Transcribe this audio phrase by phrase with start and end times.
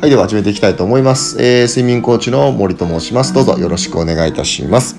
[0.00, 1.36] はい、では始めていきたいと思います。
[1.42, 3.34] えー、睡眠コーチの森と申します。
[3.34, 4.98] どうぞよろしくお願いいたします。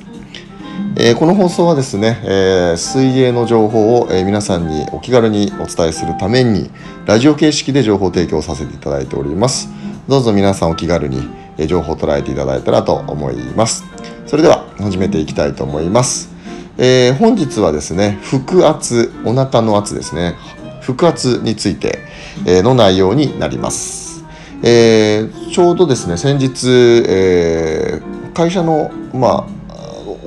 [0.95, 6.69] えー、この放送はですね、えー、水泳の情報を、え、皆さんにお気軽にお伝えするために、
[7.07, 9.69] ラジオ形式で情報提供させていただいております。
[10.07, 11.27] どうぞ皆さんお気軽に、
[11.57, 13.83] え情報を捉えていただいたらと思います。
[14.27, 16.29] それでは始めていきたいと思います。
[16.77, 20.35] え本日はですね、腹圧、お腹の圧ですね、
[20.79, 21.97] 腹圧について、
[22.45, 24.10] えの内容になります。
[24.63, 26.67] えー、ちょうどですね先日、
[27.07, 29.47] えー、会社の、まあ、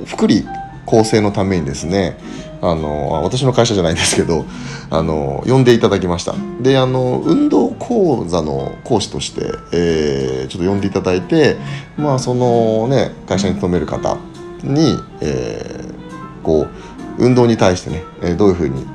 [0.05, 0.45] 福利
[0.85, 2.17] 厚生のためにですね
[2.61, 4.45] あの私の会社じゃないんですけど
[4.89, 6.33] あの呼んでいただきました。
[6.61, 11.57] であの運動講座の講師として、えー、ちょっと呼んでいただいて
[11.97, 14.17] まあそのね会社に勤める方
[14.63, 16.67] に、えー、こ
[17.19, 18.85] う運動に対してねどういうふうに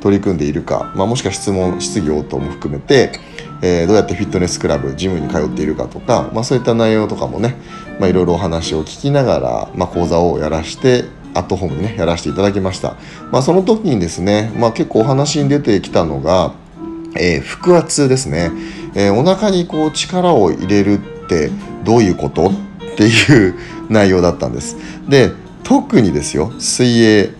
[0.00, 3.12] 取り組んでいるか、まあ、もしくは質問質疑応答も含めて
[3.62, 7.56] えー、どうやってフィットネスクラブジムに通っているかとか、まあ、そういった内容とかもね、
[8.00, 11.04] いろいろお話を聞きながら、まあ、講座をやらして
[11.34, 12.96] アットホームにねやらせていただきました、
[13.30, 16.54] まあ、その時にですね、まあ、結構お話に出てきたのが、
[17.18, 18.50] えー、腹圧ですね、
[18.94, 21.50] えー、お腹にこう力を入れるって
[21.84, 22.50] どういうことっ
[22.96, 23.54] ていう
[23.90, 24.76] 内容だったんです。
[25.08, 25.32] で
[25.62, 27.30] 特にですよ水泳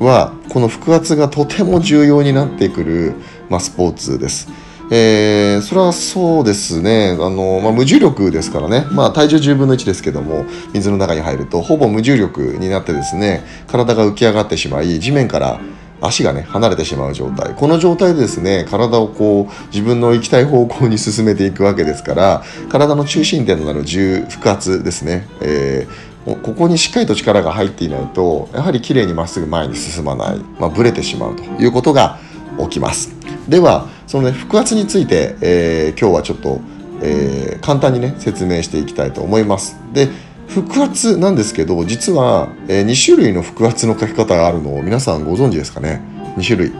[0.00, 3.14] はこの腹圧がとても重要になってくる、
[3.48, 4.48] まあ、スポーツです。
[4.90, 7.16] えー、それはそうですね。
[7.18, 15.60] あの、まあ、無重力ですからね、まあ、体重10分の1ですけども水の中に入るとほぼ無重力になってですね体が浮き上がってしまい地面から
[16.00, 17.54] 足がね離れてしまう状態。
[17.54, 32.18] この状態でですね体をこう自分の行きたい方向に進めていくわけですから体の中心点となる重腹圧ですね、えー、ここにしっかりと力が入っていないとやはりきれいにまっすぐ前に進まない、まあ、ブレてしまうということが
[32.60, 33.10] 起きます。
[33.48, 36.60] ではそのね腹圧について、えー、今日はちょっと、
[37.02, 39.76] えー、簡単にね説明していきたいと思います。
[39.92, 40.08] で
[40.48, 46.00] 腹圧なんですけど実は、えー、2種類の腹圧の書き方があるのを皆さんご存知ですかね
[46.36, 46.72] ？2種類、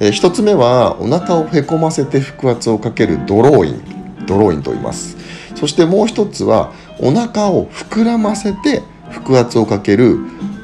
[0.00, 3.98] えー、1つ目はお腹をへこませて腹圧をかけるドローイン。
[4.28, 5.16] ドローインと言います。
[5.56, 10.18] そしてもう一つはお腹を膨らませて腹圧をかける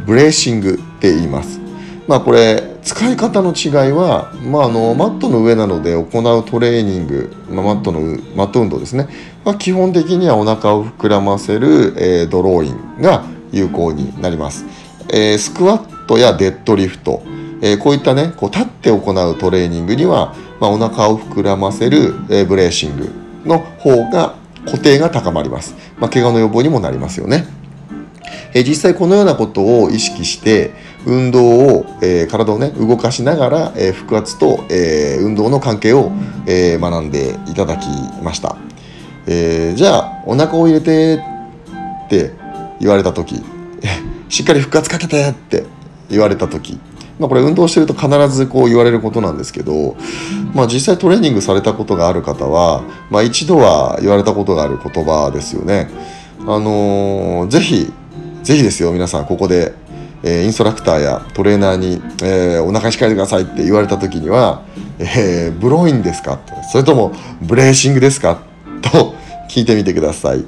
[0.07, 1.64] ブレーシングって言います。
[2.07, 8.01] まあこれ使い方の違いは、まあ、あのマットの上などで行うトレーニング、まあ、マットの
[8.37, 9.09] マット運動ですね、
[9.45, 14.67] まあ、基本的にはお腹を膨らませる、えー、ドローインが有効になります、
[15.13, 17.23] えー、スクワットやデッドリフト、
[17.63, 23.09] えー、こういったねこう立って行うトレーニングには、まあ、お腹を膨らませる、えー、ブレーシング
[23.47, 24.35] の方が
[24.67, 27.64] 固定が高まります、まあ、怪我の予防にもなりますよね。
[28.55, 30.73] え実際このようなことを意識して
[31.05, 36.13] 運動を、えー、体をね動かしながら、えー、腹圧と、え、運動の関係を、
[36.47, 37.87] え学んでいただき
[38.23, 38.57] ました、
[39.27, 42.33] えじゃあお腹を入れてって
[42.81, 43.43] 言われた時
[44.29, 45.65] しっかり腹圧かけてって
[46.09, 46.79] 言われた時
[47.19, 49.97] まあ、これ運動してると必ずこう言われることなんですけど、
[50.53, 55.89] まあ、実際トレーニングされたことがある方は、まあ、一度は言われたことがある言葉ですよね。
[56.41, 57.93] あのー、ぜひ
[58.45, 59.73] ぜひですよ皆さんここで、
[60.23, 64.63] えー、インストラクターやトレーナーに、えー、お腹しっかりてくださいって言われた時には、
[64.99, 66.39] えー、ブロインですか？
[66.71, 68.43] それともブレーシングですか？
[68.83, 69.15] と
[69.49, 70.45] 聞いてみてください、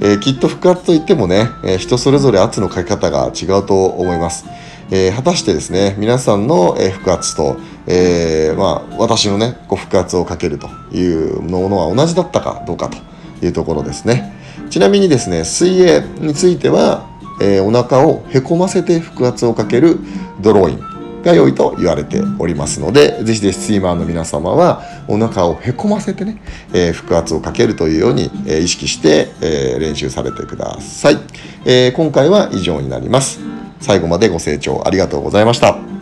[0.00, 4.44] えー、きっと腹圧といってもね、えー、人それぞれ圧のかけ方が違うと思います、
[4.90, 12.98] えー、果たしてですね皆さんの、腹圧と、えまあ、私のねこう腹圧をかけるというものは同じだったかどうかと
[13.44, 14.32] いうところですね。
[14.68, 17.08] ちなみにですね水泳については
[17.40, 19.98] えー、お腹をへこませて腹圧をかける
[20.40, 26.40] ドローインが良いと言われておりますのでぜひぜひスイマーの皆様はお腹をへこませてね、
[26.72, 31.18] えー、腹圧をかけるというように、えー、意識して、え、練習されてください、
[31.64, 33.40] え、今回は以上になります。
[33.80, 35.95] 最後までご清聴ありがとうございました。